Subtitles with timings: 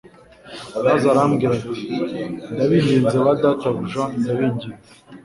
[0.85, 1.75] maze arababwira ati:
[2.53, 4.69] «ndabinginze ba databuja ndabiginze,